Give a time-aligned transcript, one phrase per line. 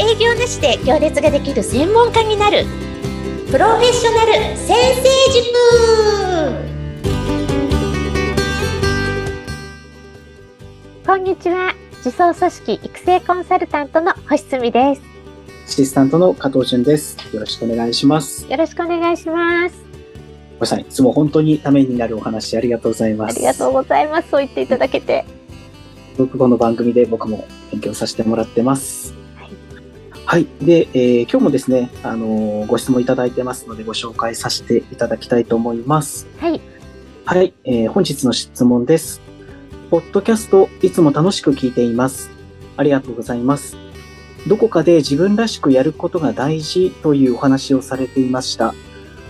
[0.00, 2.64] 営業なしで行列ができる専門家になる。
[3.50, 5.44] プロフェッショナル先生塾。
[11.04, 11.74] こんにちは。
[12.04, 15.02] 自走組織育成コンサルタントの星澄です。
[15.66, 17.16] アシスタントの加藤淳です。
[17.34, 18.48] よろしくお願いします。
[18.48, 19.74] よろしくお願いします。
[20.60, 23.36] 星さんいつも本当にためになるお話ありがとうございます。
[23.36, 24.28] ありがとうございます。
[24.30, 25.24] そう言っていただけて。
[26.16, 29.17] 僕語の番組で僕も勉強させてもらってます
[30.30, 30.46] はい。
[30.60, 36.26] で、えー、今日もですね、あのー、ご質問いただいてますので、ご紹介させていただきたいと思います。
[36.36, 36.60] はい。
[37.24, 37.54] はい。
[37.64, 39.22] えー、本日の質問です。
[39.90, 42.28] ポッドキャスト、いつも楽しく聞いています。
[42.76, 43.78] ありがとうございます。
[44.46, 48.74] どこかで自分らしくやることが大事というお話をされていました。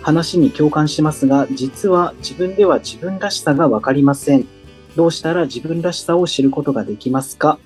[0.02, 4.48] 話に共感しますが、実は自分では自分らしさがわかりません。
[4.96, 7.60] どうしたら自分らしさを知ることができますか？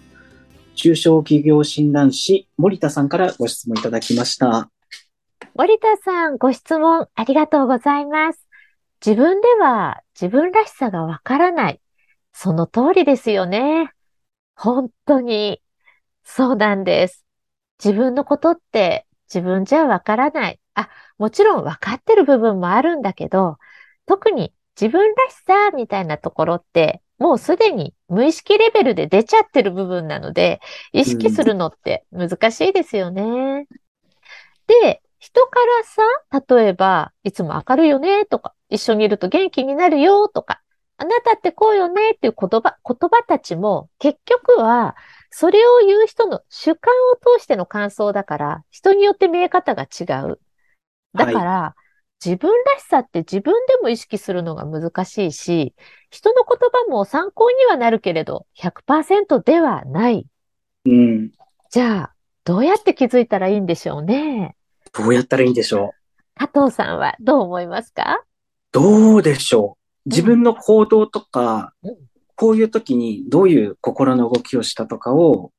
[0.75, 4.71] 中小企業診断士、森田さんからご質問いただきました。
[5.55, 8.47] 森田さん、ご質問ありがとうございます。
[9.05, 11.81] 自分では自分らしさがわからない。
[12.33, 13.93] その通りですよね。
[14.56, 15.61] 本当に、
[16.25, 17.27] そうなんです。
[17.84, 20.61] 自分のことって自分じゃわからない。
[20.75, 23.59] あ、もちろんわかってる部分もあるんだけど、
[24.06, 30.61] 特に自分らしさみたいなところってもうすでに無意識レベルで出ちゃってる部分なので、
[30.92, 33.23] 意識するのって難しいですよね。
[33.23, 33.65] うん、
[34.67, 35.61] で、人か
[36.31, 40.62] らさ、例えば、いつも明るいよねとか、一緒にいると元気になるよとか、
[40.97, 44.97] あなたってこうよねっていう言葉、言葉たちも結局は、
[45.31, 50.41] それを言う人の主観を通しての感想だから、人によって見え方が違う。
[51.15, 51.81] だから、はい
[52.25, 55.75] 自分らしさって自分でも意識するのが難しいし、
[56.11, 60.27] 人の言葉も参考にはなるけれど、100%ではない。
[60.84, 61.33] うん。
[61.70, 64.56] じゃあ、どうやって気づいたらいいんでしょうね？
[64.93, 65.95] どうやったらいいんでしょ
[66.39, 66.47] う？
[66.47, 68.25] 加藤さんはどう思いますか？
[68.73, 70.09] どうでしょう？
[70.09, 71.97] 自分の行動とか、うん、
[72.37, 75.53] こういう時にどういう心の動きをしたとかを、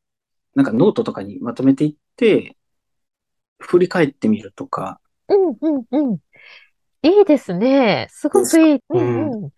[0.56, 2.56] なんかノートとかにまとめていって、
[3.60, 5.00] 振り返ってみるとか。
[5.30, 6.18] うんうんうん。
[7.04, 8.08] いいですね。
[8.10, 8.80] すごくいい。
[8.90, 9.50] うんうん、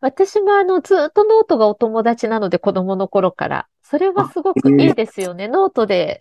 [0.00, 3.68] 私もあの、ずっとノートがお友達なので、子供の頃から。
[3.82, 5.48] それはすごくいいですよね。
[5.48, 6.20] ノートで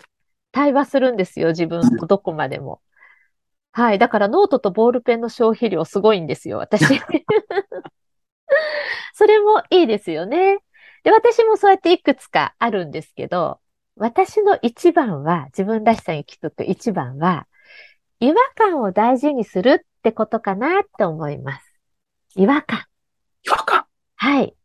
[0.51, 2.81] 対話するんですよ、自分とどこまでも。
[3.73, 3.99] はい。
[3.99, 6.83] だからノートとボールペンの消費量すごいんですよ、私。
[9.13, 10.59] それもいいですよね。
[11.03, 13.59] で、私もそうやっていくつかあるんですけど、
[13.95, 17.47] 私の一番は、自分らしさに気づく一番は、
[18.19, 21.79] 違和感を大事にするってことかなって思います。
[22.35, 22.85] 違和感。
[23.43, 23.85] 違和感？
[24.15, 24.55] はい。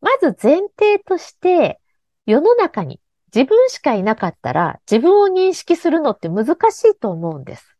[0.00, 1.78] まず前提として、
[2.26, 3.00] 世の中に
[3.32, 7.76] 自分しかいなかったら自分を認識するのって難しいと思うんです。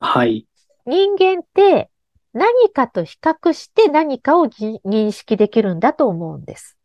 [0.00, 0.48] はい。
[0.86, 1.88] 人間って
[2.32, 6.76] 何かと比較して何かを認識できるんだと思うんです。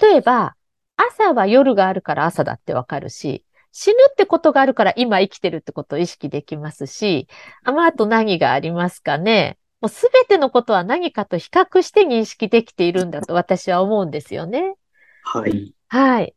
[0.00, 0.54] 例えば、
[0.96, 7.28] 朝は夜があるから朝だってわかるし、死ぬってことがあるから今生きてるってことを意識できますし、
[7.64, 9.58] あまあ、あと何がありますかね。
[9.80, 14.74] もうすべてのことは何かと比較して認識できているんだと私は思うんですよね。
[15.22, 15.72] はい。
[15.88, 16.34] はい。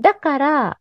[0.00, 0.78] だから、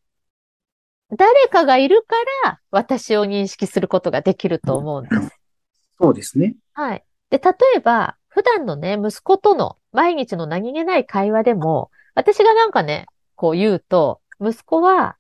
[1.16, 2.16] 誰かがいるか
[2.46, 5.40] ら私を認識することができると思うんです。
[6.00, 6.56] そうですね。
[6.74, 7.04] はい。
[7.30, 15.18] で、例えば、普段のね、息子との毎日の何気ない会話でも、私がなんかね、こう言うと、息子は、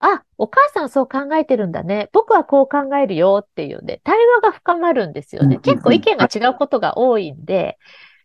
[0.00, 2.08] あ、お母さんそう考えてるんだね。
[2.12, 5.58] 僕はこう考えるよっていうんで、対話が深まるんですよね。
[5.58, 7.78] 結構意見が違うことが多いんで、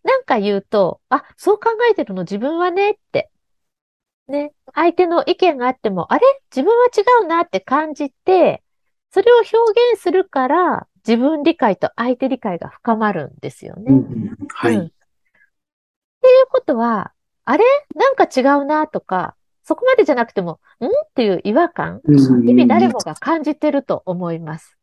[0.03, 3.29] なんか言うと、あ、そう考えてるの自分はねって。
[4.27, 4.53] ね。
[4.73, 6.25] 相手の意見があっても、あれ？
[6.55, 8.63] 自分は違うなって感じて、
[9.11, 9.49] それを表
[9.93, 13.83] 現するから、自分理解と相手理解が深まるんですよね。
[13.87, 14.85] うん、はい、うん。
[14.85, 17.11] っていうことは、
[17.43, 17.63] あれ？
[17.95, 19.35] なんか違うなとか、
[19.67, 20.85] そこまでじゃなくても、ん？
[20.85, 24.77] っていう違和感、日々誰もが感じてると思います。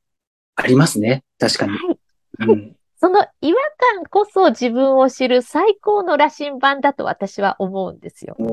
[0.56, 1.22] ありますね。
[1.38, 1.72] 確かに。
[1.72, 1.98] はい。
[2.40, 3.60] うん、その違和
[3.94, 8.34] 感こそ自分を知る最高の羅針盤だと私は思うんですよ。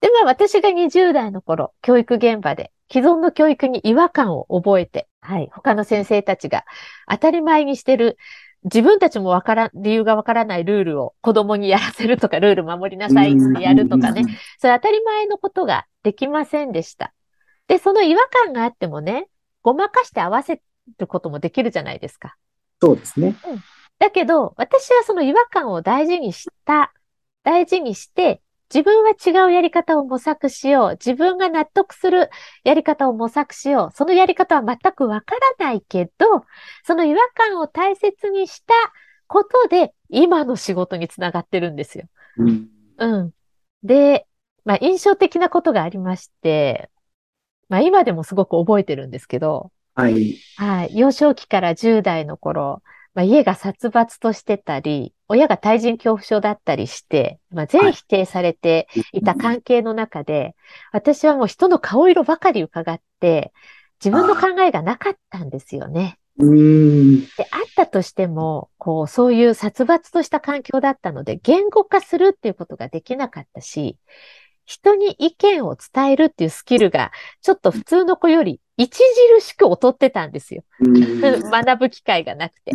[0.00, 6.66] で、まあ私が20代の頃、教育現場で既存の教育に違和感を覚えて、はい、他の先生たちが
[7.10, 8.18] 当たり前にしてる
[8.64, 14.24] 自分たちもわからん、理由がわからないルールを子供にやらせるとか、ルール守りなさいってやるとかね、
[14.58, 17.12] それ当たり前のことができませんでした。
[17.68, 19.28] で、その違和感があってもね、
[19.62, 20.62] ごまかして合わせ
[20.98, 22.36] ることもできるじゃないですか。
[22.80, 23.36] そうですね。
[23.46, 23.60] うん。
[23.98, 26.92] だけど、私はその違和感を大事にした、
[27.42, 28.40] 大事にして、
[28.74, 30.90] 自分は違うやり方を模索しよう。
[30.92, 32.28] 自分が納得する
[32.64, 33.96] やり方を模索しよう。
[33.96, 36.44] そのやり方は全くわからないけど、
[36.84, 38.74] その違和感を大切にした
[39.28, 42.08] ことで、今の仕事につながってるんですよ。
[42.36, 42.68] うん。
[42.98, 43.34] うん。
[43.84, 44.26] で、
[44.64, 46.90] まあ、印象的なことがありまして、
[47.68, 50.36] まあ、今でもすごく覚えてるんですけど、はい。
[50.56, 50.96] はい。
[50.96, 52.82] 幼少期から10代の頃、
[53.14, 60.56] まあ、家が殺伐としてたり、親が対人恐怖症だったりして、まあ、全否定されていた関係の中で、
[60.92, 63.52] 私はもう人の顔色ばかり伺って、
[64.04, 66.18] 自分の考えがなかったんですよね。
[66.38, 67.20] うん。
[67.20, 73.96] で、あったとしても、こう、そういう殺伐とした環境だったので、言語化するっていうことができなかったし、
[74.66, 77.12] 人に意見を伝えるっていうスキルが、
[77.42, 78.96] ちょっと普通の子より著
[79.40, 80.64] しく劣ってたんですよ。
[80.80, 81.20] うん
[81.50, 82.72] 学ぶ機会がなくて。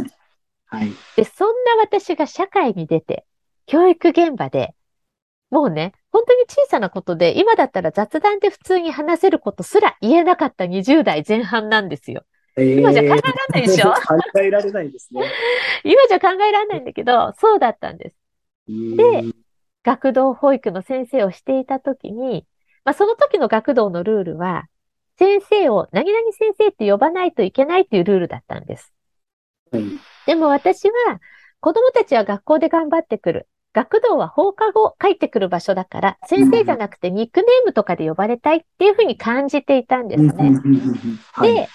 [0.69, 0.94] はい。
[1.16, 3.25] で、そんな私が社会に出て、
[3.66, 4.74] 教育現場で、
[5.50, 12.24] もうね、本当に小さなことで、今だったら雑談で普通に話せることすら言えなかった20代前半なんですよ。
[12.56, 13.24] 今じゃ考えられ
[13.54, 13.92] ないでしょ？
[14.33, 15.21] 考えられないですね。
[15.83, 18.16] 今じゃ考えられないんだけど、そうだったんです。
[18.68, 19.24] で、
[19.83, 22.45] 学童保育の先生をしていたときに、
[22.83, 24.66] まあ、その時の学童のルールは、
[25.18, 28.94] 先生を何々先生って呼ばないといけないっていうルールだったんです。
[29.71, 29.83] はい。
[30.29, 30.93] でも私は、
[31.59, 33.47] 子供たちは学校で頑張ってくる。
[33.73, 40.51] 学童は放課後帰ってくる場所だから、先生じゃなくてニックネームとかで呼ばれたいっていうふうに感じていたんですね。
[41.31, 41.51] はい。
[41.55, 41.67] で、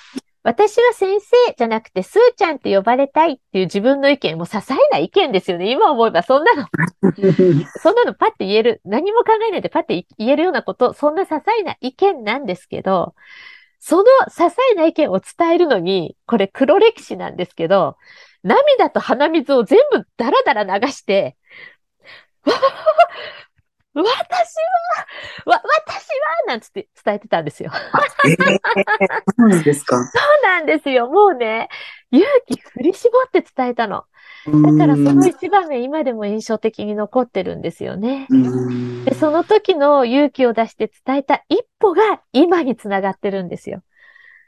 [0.44, 5.72] 私は先生じゃなくて、スーちゃんって呼ばれたいっていう自分の意見、もう些細な意見ですよね。
[5.72, 6.68] 今思えばそんなの、
[7.82, 13.16] そんなのパッて言える、何も考えないでパッて言えるようなこと、そんな些細な意見なんですけど、
[13.86, 17.98] その些細な意見を伝えるのに、これ黒歴史なんですけど、
[18.44, 21.36] 涙と鼻水を全部ダラダラ流して、
[22.46, 22.52] わ
[23.94, 24.04] 私
[25.46, 27.70] は、わ、私は、なんつって伝えてたんですよ。
[28.26, 28.58] えー
[29.36, 29.96] そうなんですか。
[29.96, 31.08] そうなんですよ。
[31.08, 31.68] もうね、
[32.10, 34.04] 勇気振り絞って伝えたの。
[34.46, 38.26] だからその一場面今でも印象的に残ってるんですよね。
[38.30, 43.82] うんで、その時の勇気を出して伝えた一歩が今につながってるんですよ。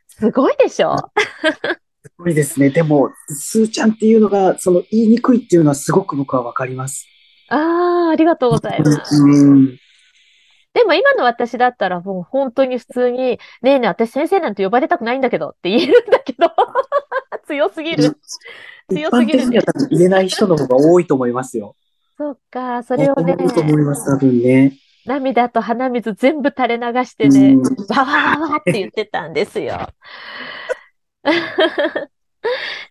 [0.09, 0.97] すごいでしょ？
[2.07, 2.71] すごいですね。
[2.71, 7.07] でも、スーちゃんっていうのが、その言いにくいっていうのはすごく僕はわかります。
[7.49, 7.57] あ
[8.09, 9.23] あ、ありがとうございます。
[9.23, 9.77] うん。
[10.75, 16.49] でも今の私だったらもう本当に普通に、ねえねえ、私先生なんて呼ばれたくないんだけどって言えるんだけど、
[17.49, 18.05] 強すぎる。
[18.05, 18.15] 一
[18.95, 21.75] 強すぎる般的には言えない人の方が多いと思いますよ。
[22.17, 24.77] そっか、それをね、多いと思います、多分ね。
[25.07, 27.63] 涙と鼻水全部垂れ流してね、うん
[27.97, 29.89] わわわわって言ってたんですよ。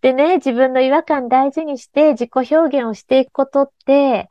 [0.01, 4.29] でね、自分の違和感大事にして自己表現をしていくことって、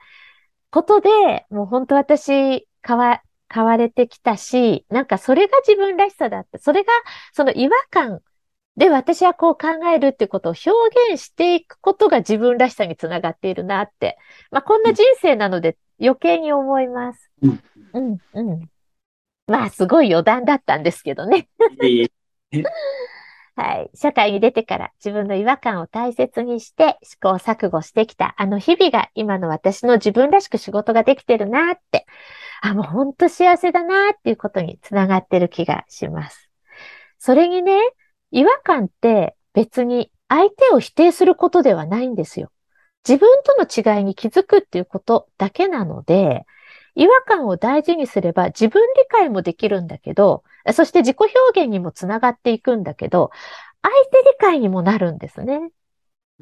[0.71, 3.23] ことで、もう本当私、変わ、
[3.53, 6.59] 変われてきたし、なんかそれが自分らしさだった。
[6.59, 6.93] それが、
[7.33, 8.21] その違和感
[8.77, 10.71] で私はこう考えるってことを表
[11.13, 14.19] 現していくことが自分らしさにつながっているなって。
[14.51, 17.31] まあこんな人生なので余計に思います。
[17.43, 17.63] うん
[17.93, 18.71] うん、うん。
[19.47, 21.49] まあすごい余談だったんですけどね。
[23.57, 23.91] はい。
[23.95, 32.07] 社会に出てから自分の違和感を大切にして試行錯誤してきたあの日々が今の私の自分らしく仕事ができてるなって、
[32.63, 36.51] あ、もうほんと幸せだなっていうことにつながってる気がします。
[37.19, 37.79] それにね、
[38.33, 42.51] 違和感って別に相手を否定することではないんですよ。
[43.07, 46.45] 自分との違いに気づくっていうことだけなので、
[46.97, 50.43] 違和感を大事にすれば自分理解もできるんだけど、
[50.73, 51.17] そして自己
[51.53, 53.31] 表現にもつながっていくんだけど、
[53.83, 53.95] 相
[54.25, 55.71] 手理解にもなるんですね。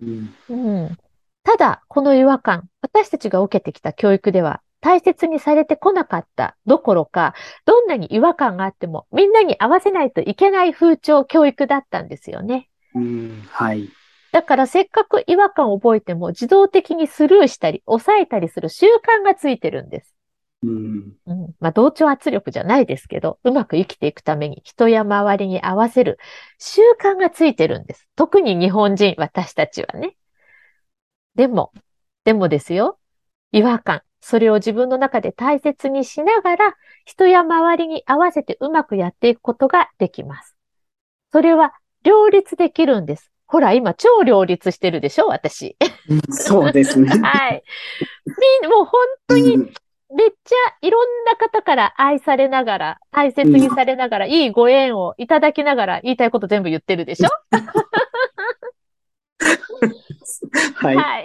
[0.01, 0.97] うんうん。
[1.45, 12.69] ただ、この違和感、私たちが受けてきた教育では大切にされてこなかったどころか、どんなに違和感があってもみんなに合わせないといけない風潮教育だったんですよね。
[12.95, 13.89] うんはい。
[14.33, 20.15] だからせっかく違和感を覚えても自動的にスルーしたり抑えたりする習慣がついてるんです。
[20.63, 21.17] うんうん。
[21.63, 26.19] まあ、同調圧力じゃないですけど、うまく生きていくために人や周りに合わせる
[26.59, 28.09] 習慣がついてるんです。
[28.17, 30.17] 特に日本人、私たちはね。
[31.37, 31.73] でも、
[32.25, 32.99] でもですよ。
[33.53, 34.03] 違和感。
[34.21, 40.57] それを自分の中で大切にしながら、人や周りに合わせてうまくやっていくことができます。
[41.33, 43.31] それは両立できるんです。
[43.47, 45.77] ほら、今超両立してるでしょ私。
[46.09, 47.09] うんそうですね。
[47.23, 47.63] はい。
[48.63, 49.73] みんもう本当にうん
[50.15, 57.29] めっちゃいろんな方から愛されながら、大切にされながら、いいご縁をいただきながら言いたいこと全部言ってるでしょ？
[60.77, 60.97] はい。
[60.97, 61.25] はい。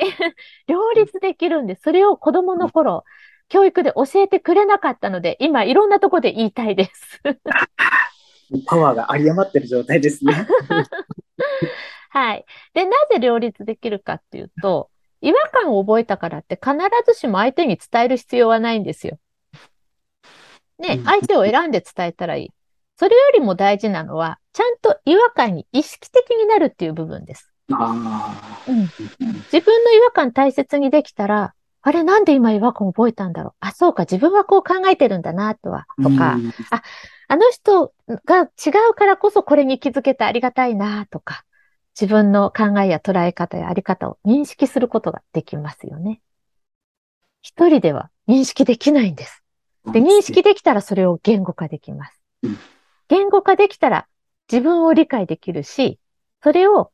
[0.67, 1.81] 両立できるんです。
[1.83, 3.03] それを子供の頃、
[3.49, 7.21] 教育で教えてくれなかったので、今いろんなとこで言いたいです。
[8.65, 10.33] パワーが有り余ってる状態ですね。
[12.09, 12.45] はい。
[12.73, 14.89] で、なぜ両立できるかっていうと、
[15.21, 19.17] 違和感を覚えたからって必ずしも相手に伝える必要はないんですよ。
[20.79, 22.51] ね、相手を選んで伝えたらいい。
[22.97, 27.51] それよりも大事なのは、ちゃんと違和感に意識的になるっていう部分です。
[27.69, 28.89] うん、
[29.51, 36.37] 自分の違和感大切にできたら、あれなんで今違和感覚えたんだろうあ、そうか、自分はこう考えてるんだな、とは、とか、
[36.69, 36.81] あ、
[37.27, 37.93] あの人
[38.25, 41.43] が違うからこそこれに気づけてありがたいな、とか、
[41.99, 46.21] 自分の考えや捉え方やあり方を認識することができますよね。
[47.41, 49.43] 一人では認識できないんです。
[49.91, 52.21] で、認識できたらそれを言語化できます。
[53.07, 54.07] 言語化できたら
[54.51, 55.97] 自分を理解できるし、
[56.43, 56.91] それを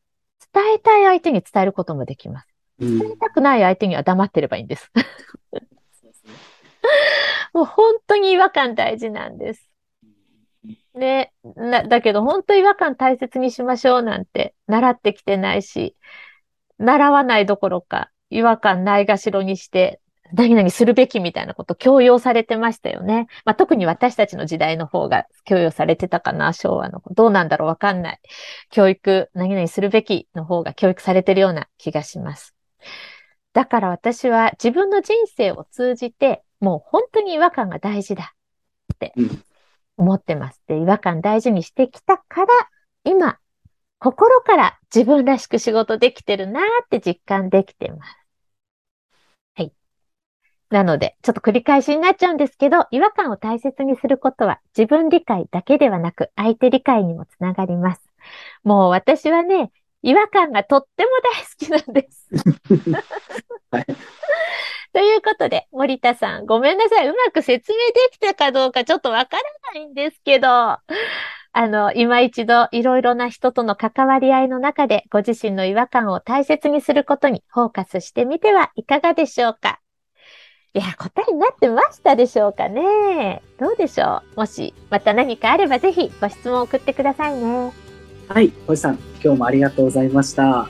[0.54, 2.48] 伝えたい相手に伝えることもできます。
[2.80, 4.90] 伝えたくない相手には黙ってればいいんです。
[7.54, 9.73] もう本当に違和感大事なんです。
[10.96, 15.96] ね、な、だけど本当違和感大切にしましょうなんて習ってきてないし、
[16.78, 20.00] 習わないどころか違和感ないがしろにして
[20.34, 23.28] 何々するべきみたいなこと強要されてましたよね。
[23.46, 27.04] まあ、特に私たちの時代の方が強要されてたかな、昭和の。
[27.12, 28.20] どうなんだろうわかんない。
[28.72, 32.56] 教育、何々するべきの方が教育されてるような気がします。
[33.54, 38.34] だから私は自分の人生を通じて、もう本当に違和感が大事だ
[38.94, 39.14] って
[39.98, 40.60] 思ってます。
[40.64, 42.48] って、違和感大事にしてきたから、
[43.04, 43.38] 今、
[44.00, 48.18] 心から自分らしく仕事できてるなーって実感できてます。
[49.56, 49.74] はい
[50.70, 58.02] なので、ちょっと繰り返しになっちゃうんですけど、違和感を大切にすることは自分理解だけではなく相手理解にもつながります。
[58.64, 59.72] もう私はね、
[60.04, 61.10] 違和感がとっても
[61.70, 62.28] 大好きなんです。
[63.72, 63.86] はい、
[64.94, 67.08] ということで、森田さん、ごめんなさい。
[67.08, 69.44] うまく説明できたかどうかちょっとわから
[69.74, 70.82] ないんですけど、あ
[71.56, 79.80] の、今一度いろいろな人との関わり合いの中でご自身の違和感を大切にすることにフォーカスしてみてはいかがでしょうか
[80.74, 83.44] いや、答えになってましたでしょうかね。
[83.60, 84.40] どうでしょう？
[84.40, 87.72] もし、また何かあればぜひご質問を送ってくださいね。
[88.28, 90.70] はい、星さん、今日もありがとうございました。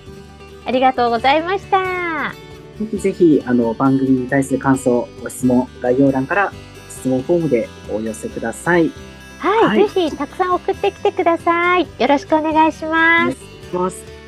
[0.65, 2.33] ありがとうございました。
[2.79, 6.53] ぜひぜひ、あの、番組に対する感想、ご質問、概要欄から
[6.89, 8.91] 質問フォームでお寄せください。
[9.39, 11.87] はい、はい、ぜひたくさん送ってきてください。
[11.99, 13.37] よろしくお願いします。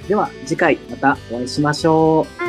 [0.07, 2.44] では、次回またお会いしましょう。